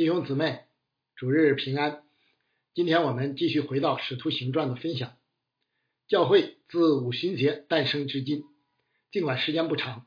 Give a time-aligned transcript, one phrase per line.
[0.00, 0.60] 弟兄姊妹，
[1.14, 2.02] 主日平安。
[2.72, 5.18] 今天我们继续回到《使徒行传》的分享。
[6.08, 8.44] 教会自五旬节诞生至今，
[9.12, 10.06] 尽管时间不长，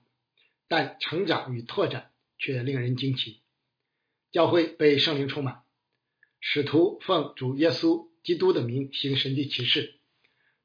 [0.67, 2.09] 但成长与拓展
[2.39, 3.41] 却令人惊奇。
[4.31, 5.61] 教会被圣灵充满，
[6.39, 9.99] 使徒奉主耶稣基督的名行神迹奇事，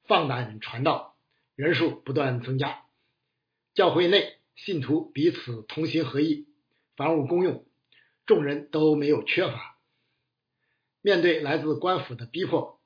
[0.04, 1.18] 放胆传道，
[1.54, 2.86] 人数不断增加。
[3.74, 6.46] 教会内信徒彼此同心合意，
[6.96, 7.67] 房屋公用，
[8.28, 9.78] 众人都没有缺乏。
[11.00, 12.80] 面对来自官府的逼迫，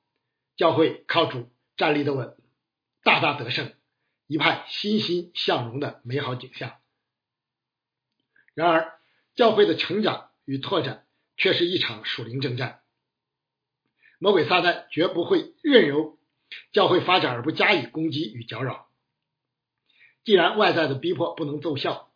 [0.55, 2.37] 教会靠主站立的稳，
[3.03, 3.73] 大大得胜，
[4.25, 6.79] 一派欣欣向荣的美好景象。
[8.53, 8.99] 然而，
[9.35, 12.81] 教会的成长与拓展却是一场属灵征战。
[14.19, 16.17] 魔鬼撒旦绝不会任由
[16.71, 18.87] 教会发展而不加以攻击与搅扰。
[20.23, 22.12] 既然外在的逼迫不能奏效，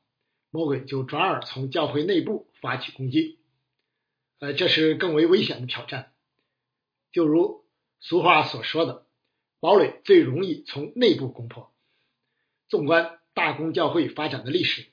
[0.50, 3.40] 魔鬼就转而从教会内部发起攻击。
[4.40, 6.14] 呃，这是更为危险的挑战。
[7.12, 7.66] 就如
[8.00, 9.06] 俗话所说的，
[9.59, 11.73] 堡垒最容易从内部攻破。
[12.67, 14.88] 纵观大公教会发展的历史，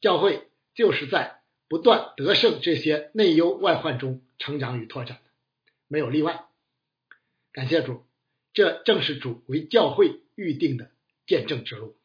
[0.00, 5.30] 教会就是在不断得胜这些内忧外患中成长与拓展的，
[5.88, 6.46] 没有例外。
[7.52, 8.04] 感谢主，
[8.52, 10.90] 这正是主为教会预定的
[11.26, 11.96] 见证之路。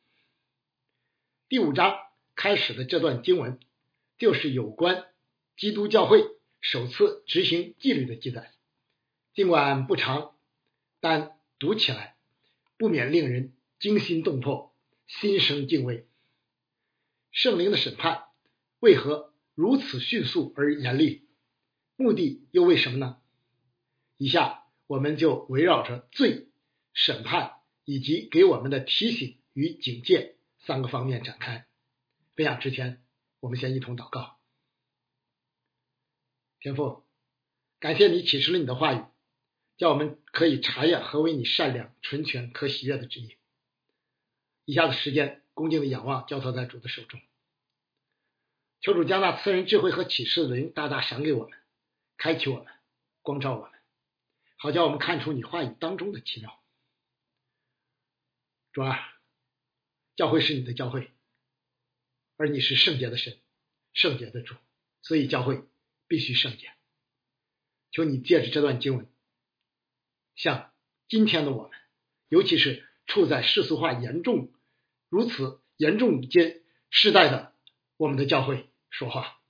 [1.48, 1.96] 第五章
[2.36, 3.60] 开始的这段经文，
[4.18, 5.06] 就是有关
[5.58, 6.24] 基督教会。
[6.62, 8.52] 首次执行纪律的记载，
[9.36, 10.36] 尽管不长，
[11.00, 12.16] 但读起来
[12.78, 16.08] 不免令人惊心动魄、心生敬畏。
[17.32, 18.24] 圣灵的审判
[18.80, 21.28] 为何如此迅速而严厉？
[21.98, 23.18] 目的又为什么呢？
[24.18, 26.48] 以下我们就围绕着罪、
[26.94, 31.68] 审判以及给我们的提醒与警戒三个方面展开。
[32.36, 33.04] 分享之前，
[33.40, 34.38] 我们先一同祷告。
[36.60, 37.06] 天父，
[37.80, 39.04] 感谢你启示了你的话语，
[39.78, 43.38] 叫我们可以查验何为你善良、纯全、可喜悦的旨意。
[44.66, 47.22] 以下的时间，恭敬的仰望，交托在主的手中。
[48.82, 51.58] 求主将那赐人智慧和启示的灵大大赏给我们，
[52.18, 52.68] 开启我们，
[53.22, 53.72] 光照我们，
[54.58, 56.62] 好叫我们看出你话语当中的奇妙。
[58.74, 59.00] 主啊，
[60.18, 61.12] 教会是你的教会，
[62.38, 63.38] 而你是圣洁的神，
[63.94, 64.56] 圣洁的主，
[65.02, 65.64] 所以教会。
[66.08, 66.72] 必须圣洁。
[67.90, 69.08] 求你借着这段经文，
[70.36, 70.72] 向
[71.08, 71.72] 今天的我们，
[72.30, 74.54] 尤其是处在世俗化严重、
[75.10, 77.56] 如此严重阶世代的
[77.98, 79.42] 我们的教会说话，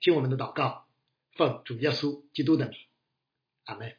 [0.00, 0.88] 听我们的祷告，
[1.32, 2.78] 奉主耶稣基督的名，
[3.64, 3.94] 阿门。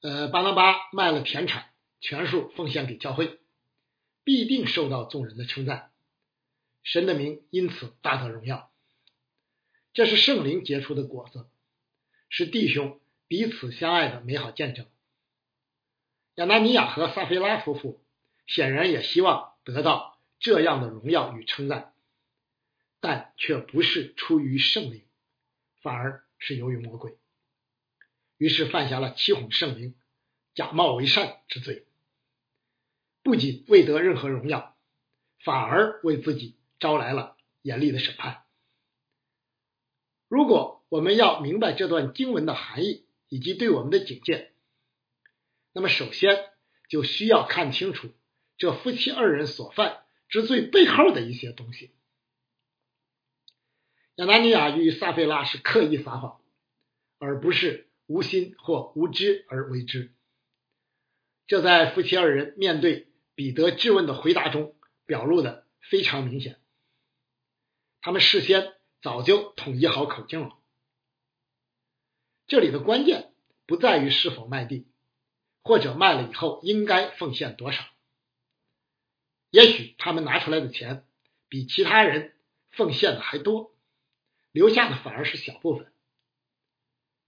[0.00, 1.70] 呃，巴拿巴卖了田产，
[2.00, 3.38] 全数奉献给教会，
[4.28, 5.90] 必定受到众人的称赞，
[6.82, 8.70] 神的名因此大得荣耀。
[9.94, 11.48] 这是圣灵结出的果子，
[12.28, 14.84] 是弟兄彼此相爱的美好见证。
[16.34, 18.04] 亚拿尼亚和撒菲拉夫妇
[18.46, 21.94] 显然也希望得到这样的荣耀与称赞，
[23.00, 25.06] 但却不是出于圣灵，
[25.80, 27.16] 反而是由于魔鬼，
[28.36, 29.94] 于是犯下了欺哄圣灵、
[30.54, 31.86] 假冒为善之罪，
[33.22, 34.76] 不仅未得任何荣耀，
[35.44, 38.44] 反而为自己招来了严厉的审判。
[40.28, 44.52] 如果我们要明白这段经文的含义以及对我们的警戒，
[45.72, 46.44] 那么首先
[46.88, 48.10] 就需要看清楚
[48.56, 51.92] 这夫妻二人所犯之罪背后的一些东西。
[54.16, 56.40] 亚拿尼亚与撒菲拉是刻意撒谎，
[57.18, 60.12] 而不是无心或无知而为之。
[61.46, 63.07] 这在夫妻二人面对
[63.38, 64.74] 彼得质问的回答中
[65.06, 66.60] 表露的非常明显。
[68.00, 68.74] 他们事先。
[69.00, 70.58] 早就统一好口径了。
[72.48, 73.32] 这里的关键
[73.64, 74.88] 不在于是否卖地，
[75.62, 77.84] 或者卖了以后应该奉献多少。
[79.50, 81.06] 也许他们拿出来的钱
[81.48, 82.34] 比其他人
[82.72, 83.72] 奉献的还多，
[84.50, 85.92] 留下的反而是小部分，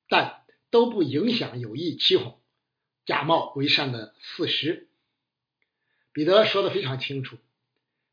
[0.08, 2.42] 但都不影响有意欺哄、
[3.06, 4.89] 假冒为善的事实。
[6.12, 7.38] 彼得说的非常清楚：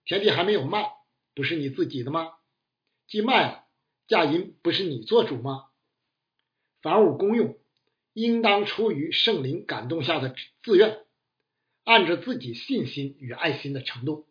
[0.05, 0.91] 田地还没有卖，
[1.33, 2.33] 不是你自己的吗？
[3.07, 3.65] 既卖了，
[4.07, 5.69] 嫁银不是你做主吗？
[6.81, 7.57] 凡物公用，
[8.13, 11.05] 应当出于圣灵感动下的自愿，
[11.83, 14.27] 按着自己信心与爱心的程度。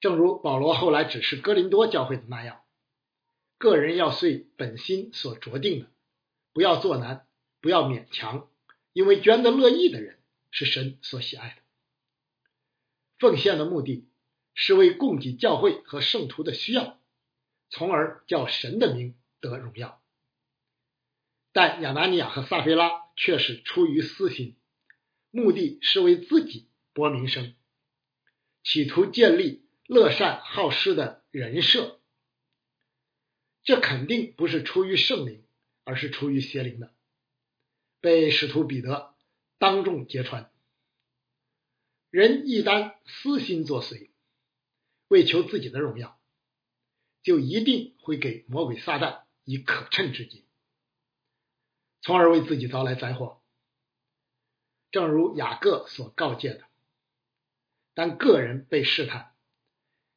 [0.00, 2.62] 正如保罗后来指示哥林多教会的那样，
[3.58, 5.90] 个人要随本心所着定的，
[6.52, 7.26] 不要做难，
[7.60, 8.48] 不要勉强，
[8.92, 10.17] 因为捐得乐意的人
[10.50, 11.62] 是神所喜爱的。
[13.18, 14.08] 奉献的目的。
[14.60, 17.00] 是为供给教会和圣徒的需要，
[17.70, 20.02] 从而叫神的名得荣耀。
[21.52, 24.56] 但亚拿尼亚和撒菲拉却是出于私心，
[25.30, 27.54] 目的是为自己博名声，
[28.64, 32.00] 企图建立乐善好施的人设。
[33.62, 35.44] 这肯定不是出于圣灵，
[35.84, 36.92] 而是出于邪灵的，
[38.00, 39.14] 被使徒彼得
[39.58, 40.50] 当众揭穿。
[42.10, 44.10] 人一旦私心作祟，
[45.08, 46.18] 为求自己的荣耀，
[47.22, 50.46] 就一定会给魔鬼撒旦以可乘之机，
[52.00, 53.42] 从而为自己招来灾祸。
[54.90, 56.64] 正如雅各所告诫的，
[57.92, 59.34] 当个人被试探，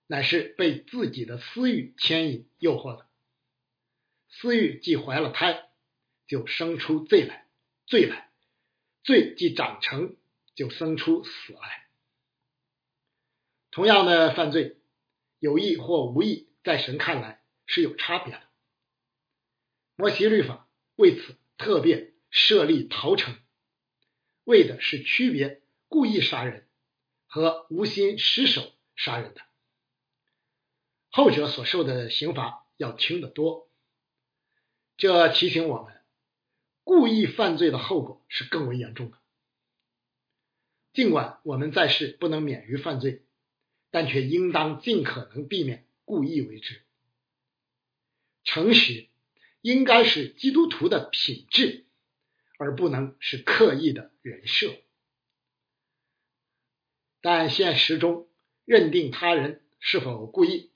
[0.07, 3.05] 乃是被自己的私欲牵引诱惑的。
[4.29, 5.69] 私欲既怀了胎，
[6.25, 7.47] 就生出罪来；
[7.85, 8.30] 罪来，
[9.03, 10.15] 罪既长成，
[10.55, 11.87] 就生出死来。
[13.71, 14.77] 同样的犯罪，
[15.39, 18.41] 有意或无意，在神看来是有差别的。
[19.95, 23.37] 摩西律法为此特别设立逃城，
[24.43, 26.67] 为的是区别故意杀人
[27.27, 29.41] 和无心失手杀人的，
[31.09, 33.69] 后者所受的刑罚要轻得多。
[34.97, 36.00] 这提醒我们，
[36.83, 39.17] 故意犯罪的后果是更为严重的。
[40.93, 43.23] 尽管我们在世不能免于犯罪。
[43.93, 46.81] 但却应当尽可能避免故意为之。
[48.45, 49.09] 诚实
[49.59, 51.85] 应该是基督徒的品质，
[52.57, 54.73] 而不能是刻意的人设。
[57.19, 58.29] 但现实中
[58.63, 60.71] 认定他人是否故意，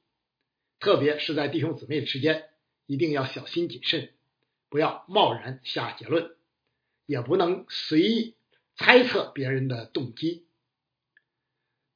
[0.81, 2.49] 特别是在弟兄姊妹之间，
[2.85, 4.13] 一定要小心谨慎，
[4.69, 6.35] 不要贸然下结论，
[7.05, 8.35] 也不能随意
[8.75, 10.45] 猜测别人的动机。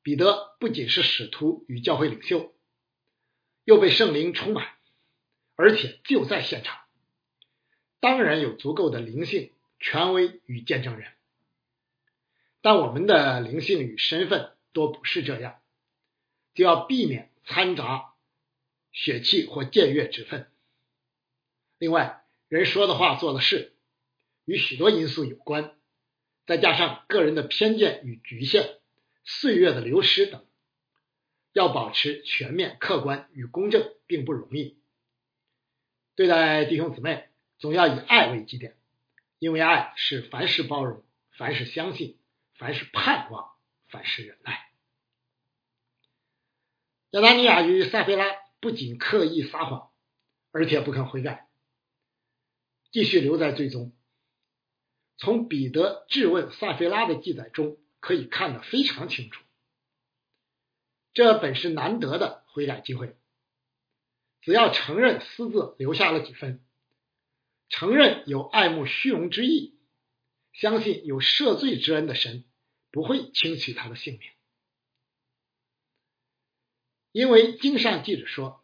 [0.01, 2.53] 彼得不仅是使徒与教会领袖，
[3.65, 4.67] 又被圣灵充满，
[5.55, 6.79] 而且就在现场，
[7.99, 11.11] 当然有足够的灵性、权威与见证人。
[12.61, 15.59] 但我们的灵性与身份都不是这样，
[16.53, 18.13] 就要避免掺杂
[18.91, 20.49] 血气或僭越之分。
[21.77, 22.18] 另外，
[22.49, 23.73] 人说的话、做的事
[24.43, 25.77] 与许多因素有关，
[26.45, 28.77] 再加上个人的偏见与局限。
[29.23, 30.43] 岁月的流失等，
[31.53, 34.79] 要保持全面、客观与公正，并不容易。
[36.15, 37.29] 对待弟兄姊妹，
[37.59, 38.75] 总要以爱为基点，
[39.37, 41.03] 因为爱是凡事包容，
[41.37, 42.17] 凡事相信，
[42.55, 43.51] 凡事盼望，
[43.89, 44.67] 凡事忍耐。
[47.11, 48.25] 亚当尼亚与撒菲拉
[48.59, 49.91] 不仅刻意撒谎，
[50.51, 51.48] 而且不肯悔改，
[52.91, 53.93] 继续留在最终。
[55.17, 57.77] 从彼得质问撒菲拉的记载中。
[58.01, 59.43] 可以看得非常清楚，
[61.11, 63.17] 这本是难得的悔改机会。
[64.39, 66.63] 只要承认私自留下了几分，
[67.67, 69.77] 承认有爱慕虚荣之意，
[70.53, 72.45] 相信有赦罪之恩的神
[72.89, 74.21] 不会轻取他的性命，
[77.11, 78.63] 因为经上记着说，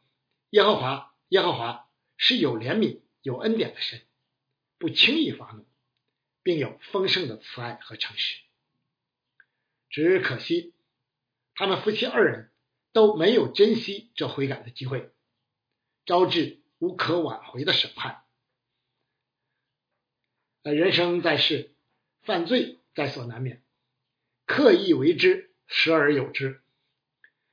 [0.51, 4.01] 耶和华耶和华是有怜悯、有恩典的神，
[4.77, 5.65] 不轻易发怒，
[6.43, 8.41] 并有丰盛的慈爱和诚实。
[9.89, 10.73] 只可惜，
[11.53, 12.51] 他们夫妻二人
[12.91, 15.11] 都没有珍惜这悔改的机会，
[16.05, 18.23] 招致无可挽回的审判。
[20.63, 21.73] 人生在世，
[22.23, 23.63] 犯罪在所难免，
[24.45, 26.61] 刻意为之，时而有之。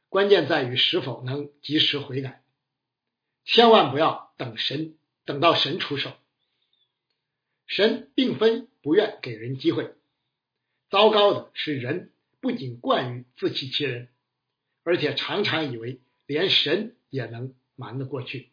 [0.08, 2.42] 关键在于是否能及时悔改，
[3.44, 6.18] 千万不要等神等到神出手。
[7.74, 9.94] 神并非不愿给人机会，
[10.90, 12.12] 糟糕的是人。
[12.38, 14.10] 不仅惯于自欺欺人，
[14.82, 18.50] 而且常常以为连神也能瞒得过去，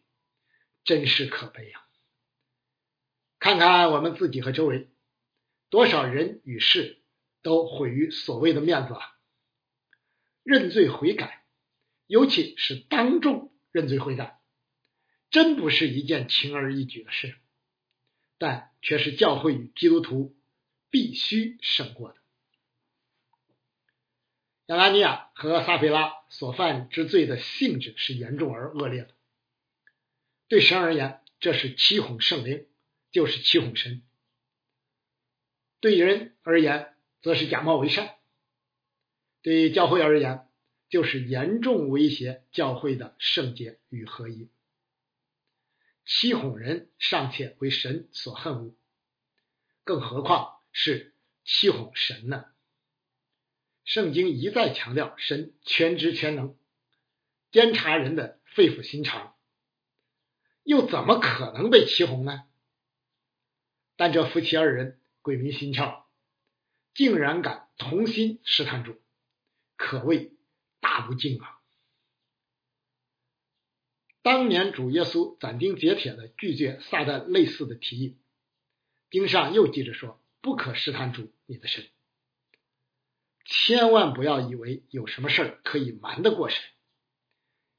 [0.84, 1.84] 真是可悲呀！
[3.38, 4.88] 看看我们自己和周围，
[5.68, 7.02] 多少人与事
[7.42, 9.18] 都毁于所谓的面子啊！
[10.44, 11.44] 认罪悔改，
[12.06, 14.40] 尤其是当众认罪悔改，
[15.30, 17.34] 真不是一件轻而易举的事，
[18.40, 20.34] 但却是教会与基督徒
[20.88, 22.16] 必须胜过的。
[24.64, 29.14] 亚拿尼亚和撒菲拉所犯之罪的性质是严重而恶劣的。
[30.48, 32.66] 对神而言，这是欺哄圣灵，
[33.12, 34.00] 就是欺哄神；
[35.80, 38.06] 对人而言，则是假冒为善；
[39.42, 40.48] 对教会而言，
[40.88, 44.48] 就是严重威胁教会的圣洁与合一。
[46.12, 48.74] 欺哄人尚且为神所恨恶，
[49.84, 51.14] 更何况是
[51.44, 52.46] 欺哄神呢？
[53.84, 56.56] 圣经一再强调，神全知全能，
[57.52, 59.36] 监察人的肺腑心肠，
[60.64, 62.42] 又怎么可能被起哄呢？
[63.94, 66.06] 但这夫妻二人鬼迷心窍，
[66.92, 69.00] 竟然敢同心试探主，
[69.76, 70.32] 可谓
[70.80, 71.59] 大不敬啊！
[74.22, 78.18] 当年主耶稣斩钉截铁的拒绝撒旦类似的提议，
[79.10, 81.86] 经上又记着说：“不可试探主你的神。”
[83.46, 86.62] 千万不要以为有什么事儿可以瞒得过神，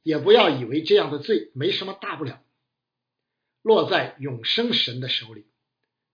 [0.02, 2.44] 也不要以为这样的罪没什么大不了。
[3.62, 5.46] 落在永生神的手里，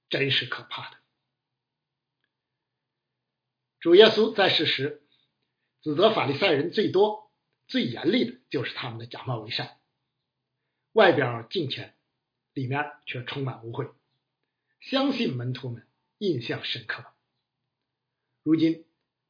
[0.10, 0.98] 真是可怕的。
[3.80, 5.02] 主耶稣在世时，
[5.82, 7.32] 指责法利赛人最多、
[7.68, 9.78] 最严厉的就是他们的假冒为善，
[10.98, 11.94] 外表敬虔，
[12.54, 13.94] 里面却充满污秽，
[14.80, 15.86] 相信门徒们
[16.18, 17.06] 印象深刻。
[18.42, 18.84] 如今。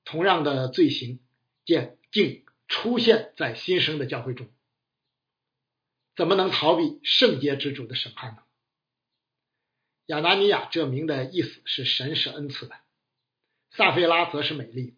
[0.05, 1.19] 同样的罪行，
[1.65, 4.47] 见竟出现在新生的教会中，
[6.15, 8.43] 怎么能逃避圣洁之主的审判呢？
[10.05, 12.79] 亚拿尼亚这名的意思是神是恩赐的，
[13.71, 14.95] 撒菲拉则是美丽。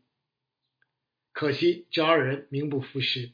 [1.32, 3.32] 可惜这二人名不副实，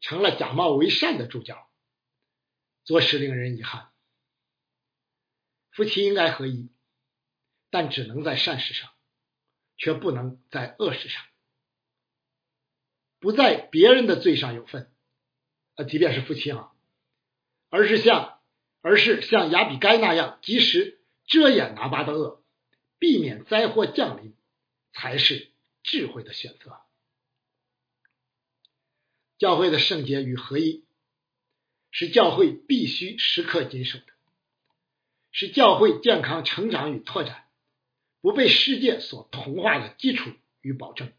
[0.00, 1.69] 成了假冒为善的主角，
[2.84, 3.90] 着实令人遗憾。
[5.70, 6.70] 夫妻应该合一，
[7.70, 8.90] 但只能在善事上。
[9.82, 11.24] 却不能在恶事上，
[13.18, 14.92] 不在别人的罪上有份，
[15.74, 16.72] 呃，即便是夫妻啊，
[17.70, 18.42] 而是像，
[18.82, 22.44] 而是像亚比该那样及时遮掩拿巴的恶，
[22.98, 24.36] 避免灾祸降临，
[24.92, 25.50] 才是
[25.82, 26.78] 智慧的选择。
[29.38, 30.84] 教会的圣洁与合一，
[31.90, 34.04] 是教会必须时刻谨守的，
[35.32, 37.46] 是教会健康成长与拓展。
[38.22, 40.30] 不被世界所同化的基础
[40.60, 41.10] 与保证，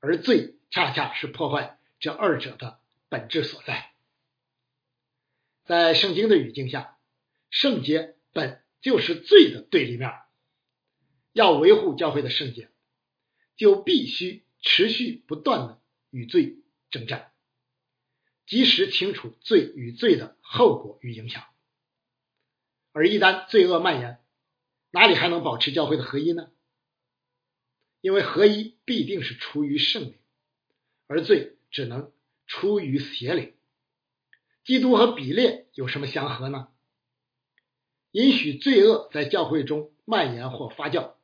[0.00, 3.92] 而罪恰恰是破坏这二者的本质所在。
[5.64, 6.98] 在圣经的语境下，
[7.50, 10.10] 圣洁本就是罪的对立面。
[11.32, 12.68] 要维护教会的圣洁，
[13.56, 16.58] 就必须持续不断的与罪
[16.90, 17.32] 征战，
[18.46, 21.44] 及时清楚罪与罪的后果与影响。
[22.92, 24.20] 而一旦罪恶蔓延，
[24.90, 26.50] 哪里还能保持教会的合一呢？
[28.00, 30.18] 因为合一必定是出于圣灵，
[31.06, 32.12] 而罪只能
[32.46, 33.54] 出于邪灵。
[34.62, 36.68] 基督和比列有什么相合呢？
[38.12, 41.14] 允许罪恶在教会中蔓延或发酵，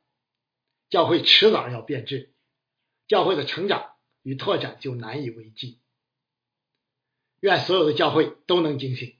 [0.89, 2.33] 教会迟早要变质，
[3.07, 5.79] 教会的成长与拓展就难以为继。
[7.41, 9.17] 愿所有的教会都能警醒，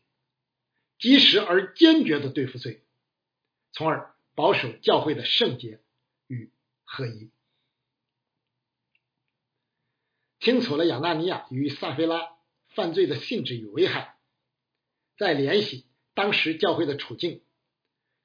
[0.97, 2.85] 及时而坚决的对付罪，
[3.73, 4.09] 从而。
[4.33, 5.81] 保守教会的圣洁
[6.25, 6.51] 与
[6.85, 7.31] 合一，
[10.39, 12.37] 清楚了亚纳尼亚与撒菲拉
[12.69, 14.15] 犯罪的性质与危害，
[15.17, 17.43] 再联系当时教会的处境，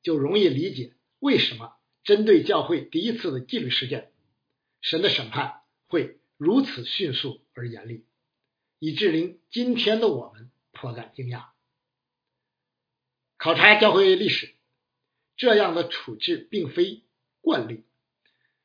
[0.00, 4.12] 就容易理解为什么针对教会第一次的纪律事件，
[4.80, 8.05] 神的审判会如此迅速而严厉，
[8.86, 11.46] 以致令今天的我们颇感惊讶。
[13.36, 14.54] 考察教会历史。
[15.36, 17.02] 这样的处置并非
[17.40, 17.84] 惯例，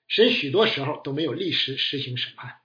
[0.07, 2.61] 神许多时候都没有立时实行审判。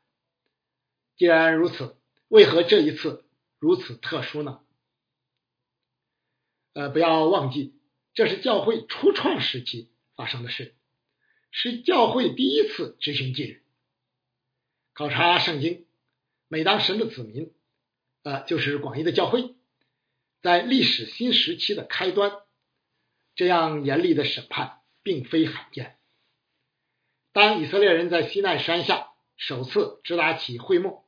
[1.17, 1.97] 既然如此，
[2.29, 3.25] 为何这一次
[3.59, 4.61] 如此特殊呢？
[6.75, 7.75] 呃，不要忘记，
[8.13, 10.75] 这是教会初创时期发生的事，
[11.51, 13.63] 是教会第一次执行纪律。
[14.93, 15.86] 考察圣经，
[16.49, 17.53] 每当神的子民，
[18.23, 19.55] 呃，就是广义的教会，
[20.43, 22.33] 在历史新时期的开端。
[23.35, 25.99] 这样严厉的审判并非罕见。
[27.33, 31.05] 当以色列人在西奈山下首次直达起会幕，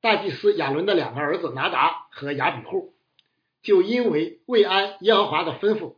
[0.00, 2.94] 大祭司亚伦的两个儿子拿达和亚比户，
[3.60, 5.96] 就因为未按耶和华的吩咐，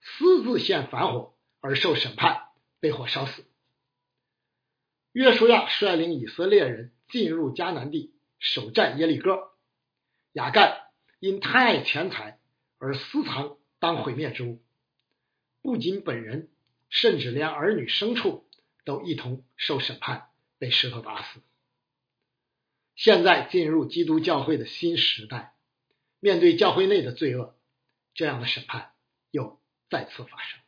[0.00, 2.44] 私自献反火而受审判，
[2.80, 3.44] 被火烧死。
[5.12, 9.52] 约书亚率领以色列人进入迦南地，首战耶利哥。
[10.32, 10.88] 亚干
[11.20, 12.40] 因贪爱钱财
[12.78, 13.56] 而私藏。
[13.78, 14.62] 当毁灭之物，
[15.60, 16.52] 不仅本人，
[16.88, 18.48] 甚至连儿女牲畜
[18.84, 20.28] 都一同受审判，
[20.58, 21.42] 被石头打死。
[22.94, 25.56] 现在进入基督教会的新时代，
[26.20, 27.58] 面对教会内的罪恶，
[28.14, 28.92] 这样的审判
[29.32, 30.60] 又再次发生。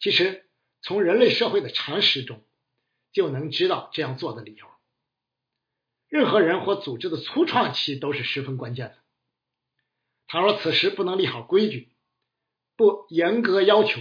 [0.00, 0.44] 其实，
[0.82, 2.42] 从人类社会的常识中，
[3.12, 4.66] 就能知道这样做的理由。
[6.08, 8.98] 任何人或组织的初创期都是十分关键的。
[10.26, 11.90] 倘若此时不能立好规矩，
[12.76, 14.00] 不严格要求，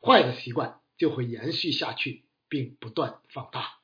[0.00, 3.78] 坏的习惯就会延续下去，并不断放大，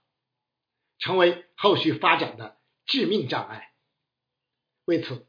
[0.98, 3.72] 成为后续发展的致命障碍。
[4.84, 5.26] 为此，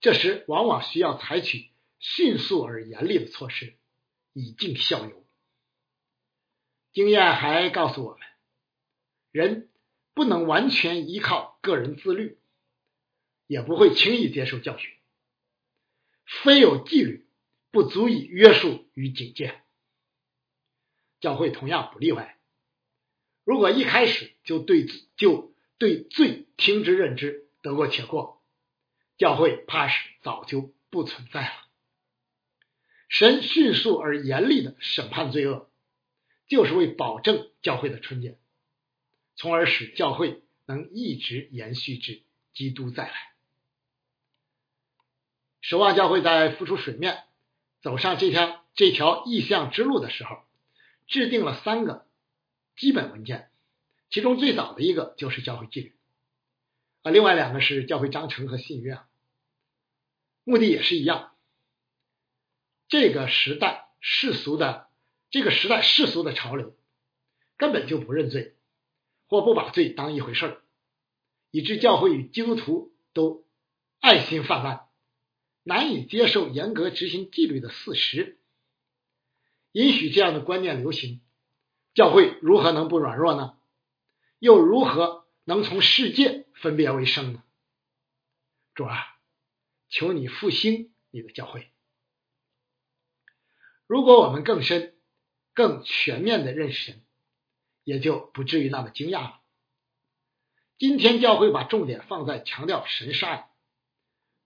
[0.00, 3.76] 这时往往需要采取迅速而严厉的措施，
[4.32, 5.26] 以儆效尤。
[6.92, 8.20] 经验还告诉我们，
[9.30, 9.70] 人
[10.14, 12.38] 不能完全依靠个人自律，
[13.46, 14.90] 也不会轻易接受教训。
[16.42, 17.28] 非有纪律，
[17.70, 19.62] 不足以约束与警戒。
[21.20, 22.38] 教会同样不例外。
[23.44, 28.42] 如果一开始就对就对罪听之任之，得过且过，
[29.16, 31.52] 教会怕是早就不存在了。
[33.08, 35.68] 神迅速而严厉的审判罪恶。
[36.48, 38.39] 就是为保证教会的纯洁，
[39.40, 42.20] 从而使教会能一直延续至
[42.52, 43.14] 基督再来。
[45.62, 47.24] 守望教会在浮出水面、
[47.80, 50.44] 走上这条这条意向之路的时候，
[51.06, 52.06] 制定了三个
[52.76, 53.50] 基本文件，
[54.10, 55.94] 其中最早的一个就是教会纪律，
[57.00, 58.98] 啊，另外两个是教会章程和信约，
[60.44, 61.32] 目的也是一样。
[62.88, 64.90] 这个时代世俗的。
[65.32, 66.76] 这个时代世俗的潮流
[67.56, 68.56] 根本就不认罪，
[69.30, 70.62] 或不把罪当一回事儿，
[71.52, 73.46] 以致教会与基督徒都
[74.00, 74.88] 爱心泛滥，
[75.62, 78.40] 难以接受严格执行纪律的事实。
[79.70, 81.20] 允许这样的观念流行，
[81.94, 83.56] 教会如何能不软弱呢？
[84.40, 87.44] 又如何能从世界分别为圣呢？
[88.74, 89.16] 主啊，
[89.88, 91.70] 求你复兴你的教会。
[93.86, 94.96] 如果我们更深。
[95.52, 97.02] 更全面的认识神，
[97.84, 99.40] 也就不至于那么惊讶了。
[100.78, 103.50] 今天教会把重点放在强调神是爱，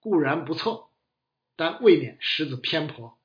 [0.00, 0.92] 固然不错，
[1.56, 3.18] 但未免失子偏颇。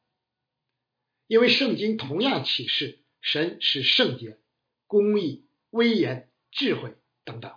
[1.28, 4.40] 因为圣经同样启示神是圣洁、
[4.88, 7.56] 公义、威严、智慧等等。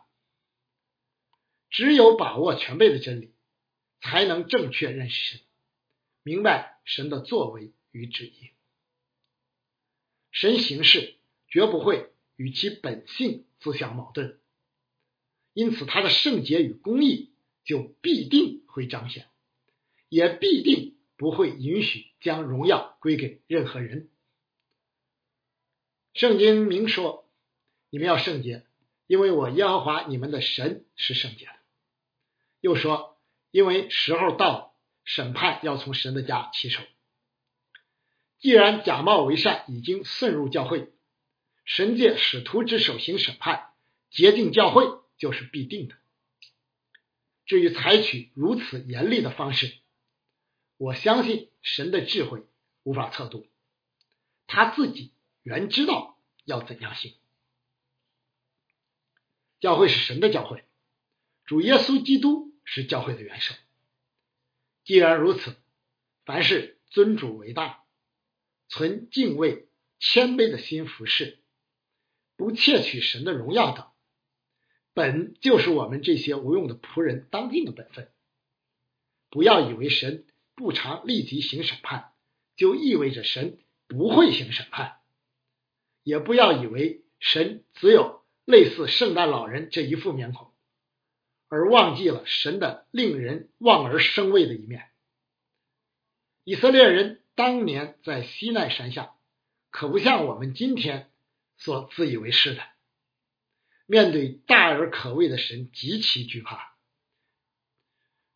[1.71, 3.35] 只有把握全备的真理，
[4.01, 5.47] 才能正确认识神，
[6.23, 8.51] 明白神的作为与旨意。
[10.31, 11.17] 神行事
[11.49, 12.12] 绝不会
[12.43, 14.41] 与其本性自相矛盾，
[15.53, 17.31] 因此他的圣洁与公义
[17.63, 19.29] 就必定会彰显，
[20.09, 24.11] 也必定不会允许将荣耀归给任何人。
[26.15, 27.31] 圣经明说
[27.91, 28.67] ：“你们要圣洁，
[29.07, 31.53] 因为我耶和华你们的神是圣洁的。”
[32.59, 33.21] 又说
[33.53, 34.75] ：“因为时候到了，
[35.05, 36.83] 审判要从神的家起手。”
[38.41, 40.93] 既然假冒为善已经渗入教会，
[41.65, 43.73] 神界使徒之手行审判，
[44.11, 44.85] 洁净教会
[45.17, 45.97] 就是必定的。
[47.47, 49.75] 至于采取如此严厉的方式，
[50.77, 52.45] 我相信神的智慧
[52.83, 53.47] 无法测度，
[54.47, 57.15] 他自己原知道要怎样行。
[59.61, 60.65] 教会是神的教会，
[61.45, 63.55] 主耶稣基督是教会的元首。
[64.85, 65.57] 既然如此，
[66.25, 67.85] 凡是尊主为大。
[68.69, 71.42] 存敬畏、谦卑的心服侍，
[72.43, 73.87] 不窃取神的荣耀等，
[74.95, 78.11] 本就是我们这些无用的仆人当尽的本分。
[79.31, 80.27] 不要以为神
[80.57, 82.11] 不常立即行审判，
[82.57, 84.99] 就意味着神不会行审判；
[86.03, 90.51] 也不要以为神只有类似圣诞老人这一副面孔，
[91.47, 94.91] 而忘记了神的令人望而生畏的一面。
[96.43, 97.21] 以色列人。
[97.35, 99.15] 当年在西奈山下，
[99.71, 101.11] 可不像我们今天
[101.57, 102.63] 所自以为是的，
[103.87, 106.75] 面对大而可畏的神极其惧怕。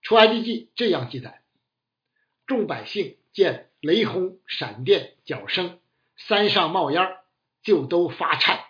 [0.03, 1.43] 出埃及记这样记载：
[2.47, 5.81] 众百姓见雷轰、闪电、脚声，
[6.15, 7.19] 山上冒烟，
[7.63, 8.65] 就都发颤，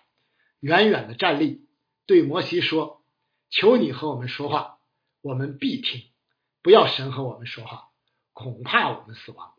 [0.60, 1.66] 远远的站立，
[2.06, 3.04] 对摩西说
[3.50, 4.78] ：“求你和我们说话，
[5.20, 6.10] 我们必听；
[6.62, 7.90] 不要神和我们说话，
[8.32, 9.54] 恐怕我们死亡。”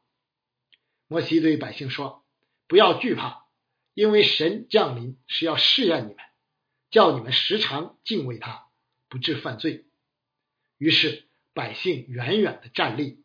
[1.08, 2.26] 摩西对百姓说
[2.68, 3.46] ：“不要惧怕，
[3.98, 6.18] 因为神降临是要试验你们，
[6.92, 8.68] 叫你们时常敬畏他，
[9.10, 9.88] 不致犯罪。”
[10.78, 13.24] 于是百姓远远的站立，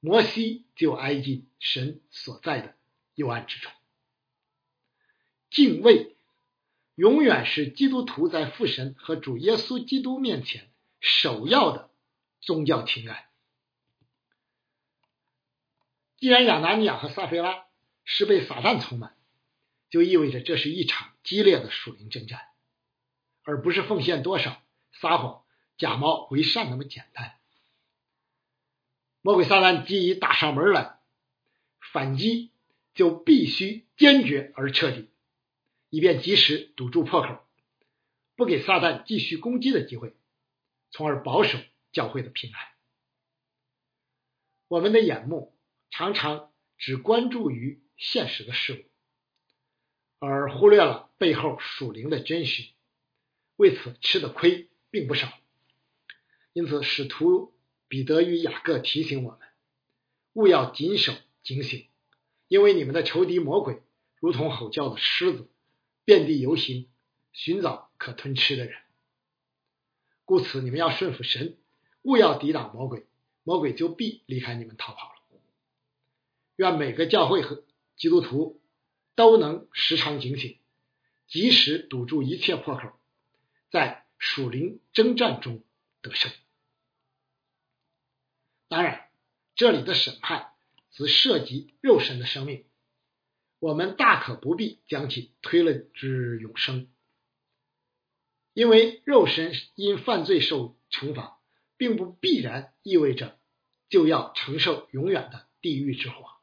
[0.00, 2.74] 摩西就挨近神所在的
[3.14, 3.70] 幽暗之中。
[5.50, 6.16] 敬畏
[6.94, 11.90] 永远是基督徒在父神和主耶稣基督面前首要的
[12.40, 13.26] 宗教情感。
[16.16, 17.66] 既然亚拿尼亚和撒菲拉
[18.04, 19.14] 是被撒旦充满，
[19.94, 22.40] 就意味着这是一场激烈的属灵征战，
[23.44, 24.60] 而不是奉献多少、
[24.92, 25.44] 撒谎、
[25.78, 27.38] 假冒为善那么简单。
[29.20, 30.98] 魔鬼撒旦既已打上门来，
[31.92, 32.50] 反击
[32.92, 35.10] 就必须坚决而彻底，
[35.90, 37.46] 以便及时堵住破口，
[38.34, 40.16] 不给撒旦继续攻击的机会，
[40.90, 41.56] 从而保守
[41.92, 42.60] 教会的平安。
[44.66, 45.56] 我们的眼目
[45.90, 48.93] 常常只关注于现实的事物，
[50.24, 52.64] 而忽略了背后属灵的真实，
[53.56, 55.32] 为此吃的亏并不少。
[56.52, 57.52] 因此，使徒
[57.88, 59.40] 彼得与雅各提醒我们，
[60.32, 61.86] 勿要谨守警醒，
[62.48, 63.82] 因为你们的仇敌魔鬼
[64.20, 65.48] 如同吼叫的狮子，
[66.04, 66.88] 遍地游行，
[67.32, 68.80] 寻找可吞吃的人。
[70.24, 71.56] 故此，你们要顺服神，
[72.02, 73.06] 勿要抵挡魔鬼，
[73.42, 75.14] 魔鬼就必离开你们逃跑了。
[76.56, 77.64] 愿每个教会和
[77.96, 78.60] 基督徒
[79.14, 80.58] 都能时常警醒，
[81.26, 82.98] 及时堵住一切破口，
[83.70, 85.62] 在属灵征战中
[86.02, 86.32] 得胜。
[88.68, 89.08] 当然，
[89.54, 90.52] 这里的审判
[90.90, 92.64] 只涉及肉身的生命，
[93.60, 96.90] 我们大可不必将其推论至永生。
[98.52, 101.40] 因为肉身因犯罪受惩罚，
[101.76, 103.38] 并不必然意味着
[103.88, 106.33] 就要承受永远的地狱之火。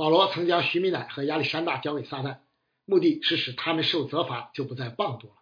[0.00, 2.38] 保罗曾将徐米乃和亚历山大交给撒旦，
[2.86, 5.34] 目的是使他们受责罚就不再棒读了。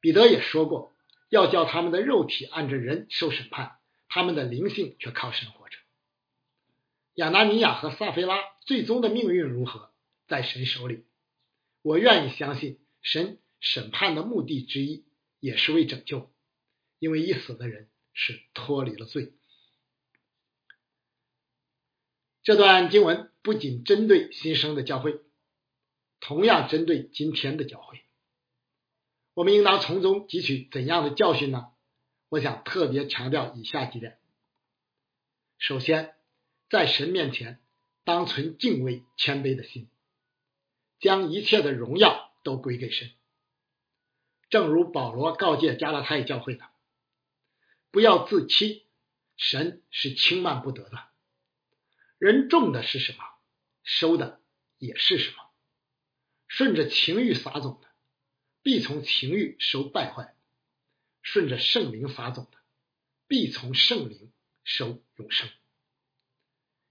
[0.00, 0.94] 彼得也说过，
[1.28, 3.76] 要叫他们的肉体按着人受审判，
[4.08, 5.76] 他们的灵性却靠神活着。
[7.16, 9.90] 亚拿尼亚和撒菲拉最终的命运如何，
[10.26, 11.04] 在神手里。
[11.82, 13.38] 我愿意相信神。
[13.60, 15.04] 审判的目的之一
[15.38, 16.32] 也是为拯救，
[16.98, 19.34] 因为已死的人是脱离了罪。
[22.42, 25.20] 这段经文不仅针对新生的教会，
[26.20, 28.02] 同样针对今天的教会。
[29.34, 31.72] 我们应当从中汲取怎样的教训呢？
[32.28, 34.18] 我想特别强调以下几点：
[35.58, 36.14] 首先，
[36.68, 37.60] 在神面前
[38.04, 39.88] 当存敬畏、谦卑的心，
[41.00, 43.10] 将一切的荣耀都归给神。
[44.48, 46.68] 正如保罗告诫加拉太教会的
[47.90, 48.84] ：“不要自欺，
[49.36, 51.08] 神是轻慢不得的。
[52.18, 53.24] 人重的是什么，
[53.82, 54.40] 收的
[54.78, 55.36] 也是什么。
[56.48, 57.88] 顺着情欲撒种的，
[58.62, 60.34] 必从情欲收败坏；
[61.22, 62.58] 顺着圣灵撒种的，
[63.26, 64.32] 必从圣灵
[64.64, 65.48] 收永生。”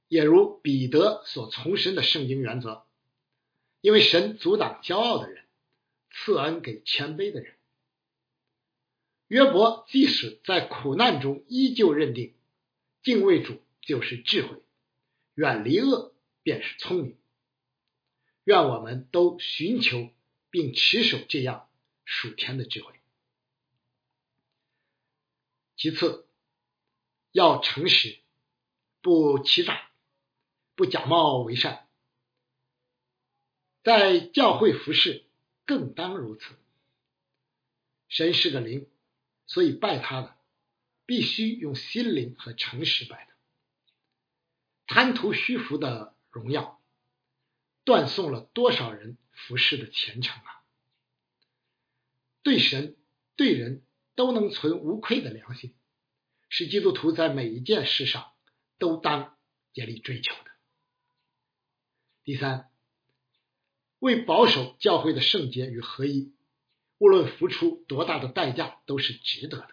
[0.08, 2.86] 也如彼得所重申的圣经原则：
[3.82, 5.46] 因为神阻挡骄傲的人。
[6.12, 7.56] 赐恩给谦卑的人。
[9.28, 12.34] 约伯即使在苦难中，依旧认定
[13.04, 14.64] 敬畏主就是智慧，
[15.36, 17.18] 远离恶便是聪明。
[18.44, 20.12] 愿我们都寻求
[20.50, 21.70] 并持守这样
[22.06, 23.00] 属天的智慧。
[25.76, 26.28] 其次，
[27.32, 28.20] 要诚实，
[29.02, 29.90] 不欺诈，
[30.76, 31.88] 不假冒为善，
[33.84, 35.26] 在教会服侍。
[35.66, 36.56] 更当如此。
[38.08, 38.90] 神是个灵，
[39.46, 40.36] 所以拜他的
[41.06, 43.34] 必须用心灵和诚实拜的。
[44.88, 46.82] 贪图虚浮的荣耀，
[47.84, 50.64] 断送了多少人服侍的前程啊！
[52.44, 52.98] 对神
[53.36, 53.84] 对人
[54.16, 55.76] 都能存无愧的良心，
[56.50, 58.32] 是基督徒在每一件事上
[58.78, 59.38] 都当
[59.74, 60.52] 竭力追求的。
[62.24, 62.66] 第三。
[64.00, 66.34] 为保守教会的圣洁与合一，
[67.00, 69.70] 无论付出多大的代价都是值得的。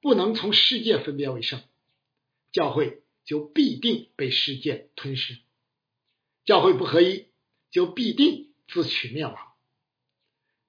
[0.00, 1.60] 不能从世界分别为圣，
[2.52, 5.34] 教会就必定被世界吞噬；
[6.46, 7.26] 教会不合一，
[7.70, 9.36] 就必定自取灭亡。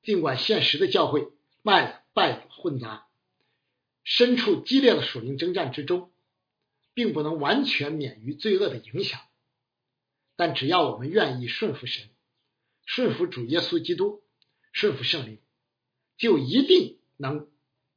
[0.02, 1.30] 尽管现实的教会
[1.62, 3.08] 麦子败混杂，
[4.04, 6.12] 身处激烈的属灵征战之中，
[6.94, 9.22] 并不能完全免于罪恶的影响。
[10.36, 12.10] 但只要我们愿意顺服神，
[12.86, 14.22] 顺服主耶稣基督，
[14.74, 15.40] 顺服圣灵，
[16.18, 17.50] 就一定能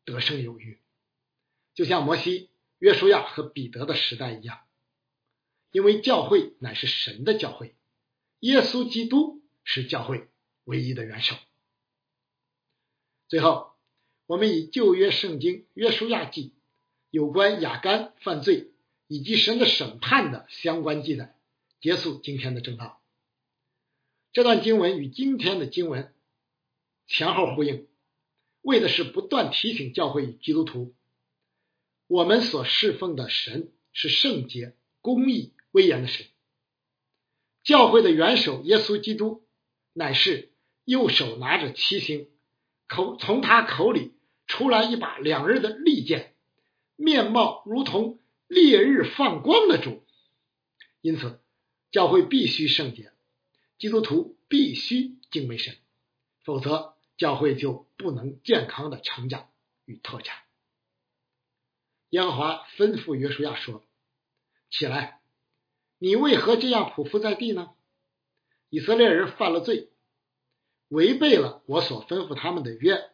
[0.04, 0.78] 得胜有余。
[1.74, 2.51] 就像摩西、
[2.82, 4.58] 约书亚和彼得的时代一样，
[5.70, 7.76] 因为教会乃是神的教会，
[8.40, 10.26] 耶稣基督是教会
[10.64, 11.36] 唯一的元首。
[13.28, 13.70] 最后，
[14.26, 16.56] 我们以旧约圣经约书亚记
[17.08, 18.72] 有关亚干犯罪
[19.06, 21.36] 以及神的审判的相关记载。
[21.80, 23.00] 结束今天的正道。
[24.32, 26.12] 这段经文与今天的经文
[27.06, 27.86] 前后呼应，
[28.60, 30.96] 为的是不断提醒教会与基督徒，
[32.12, 36.26] 我们所侍奉的神是圣洁、公义、威严的神。
[37.64, 39.46] 教会的元首耶稣基督
[39.94, 40.52] 乃是
[40.84, 42.28] 右手拿着七星，
[42.86, 44.12] 口从他口里
[44.46, 46.34] 出来一把两刃的利剑，
[46.96, 50.04] 面貌如同烈日放光的主。
[51.00, 51.40] 因此。
[51.90, 53.12] 教会必须圣洁，
[53.78, 55.74] 基督徒必须敬畏神，
[56.42, 59.50] 否则教会就不能健康的成长
[59.84, 60.34] 与拓展。
[62.12, 63.82] 耶和华吩咐约书亚说
[64.68, 65.22] ：“起来，
[65.96, 67.70] 你为何这样匍匐在地呢？
[68.68, 69.88] 以色列人犯了罪，
[70.88, 73.10] 违背了我所吩咐他们的约，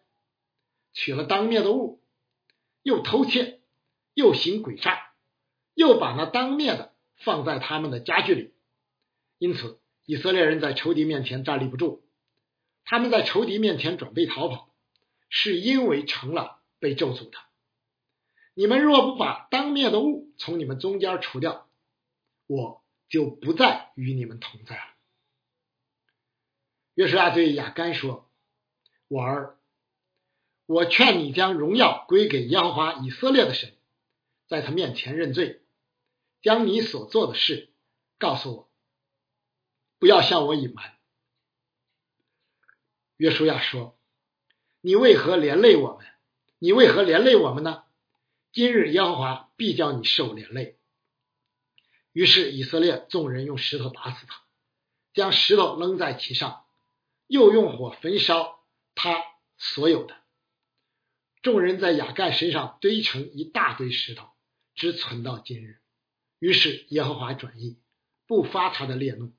[0.93, 2.03] 取了当面的物，
[2.83, 3.61] 又偷窃，
[4.15, 5.13] 又行诡诈，
[5.75, 8.53] 又把那当面的放在他们的家具里。
[9.39, 12.03] 因此，以色列人在仇敌面前站立不住，
[12.83, 14.75] 他们在仇敌面前准备逃跑，
[15.29, 17.39] 是因为成了被咒诅的。”
[18.59, 21.69] 你们若不把当灭的物从你们中间除掉，
[22.49, 24.83] 我就不再与你们同在了。
[26.95, 28.29] 约书亚对亚干说
[29.07, 29.57] ：“我儿，
[30.67, 33.77] 我劝你将荣耀归给耶和华以色列的神，
[34.49, 35.63] 在他面前认罪，
[36.43, 37.71] 将你所做的事
[38.19, 38.69] 告诉我，
[40.01, 40.99] 不要向我隐瞒。”
[43.19, 43.97] 约书亚说
[44.83, 46.05] ：“你为何连累我们？
[46.59, 47.85] 你为何连累我们呢？”
[48.59, 50.81] 今日耶和华必叫你受连累。
[52.11, 54.43] 于是以色列众人用石头打死他，
[55.13, 56.67] 将石头扔在其上，
[57.29, 58.67] 又用火焚烧
[58.97, 59.23] 他
[59.59, 60.17] 所有的。
[61.41, 64.29] 众人在雅干身上堆成一大堆石头，
[64.75, 65.79] 只存到今日。
[66.41, 67.79] 于是耶和华转意，
[68.27, 69.33] 不发他的烈怒，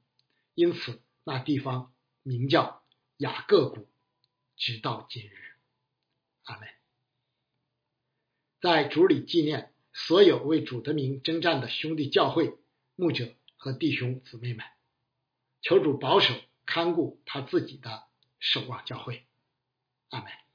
[0.54, 2.86] 因此那地方名叫
[3.18, 3.90] 雅各谷，
[4.56, 5.34] 直到今日。
[6.44, 6.79] 阿门。
[8.62, 12.58] 在主里纪念所有为主的名征战的兄弟教会、
[12.96, 14.66] 牧者和弟兄姊妹们，
[15.62, 16.34] 求主保守
[16.66, 18.04] 看顾他自己的
[18.40, 19.26] 守望教会。
[20.10, 20.49] 阿门。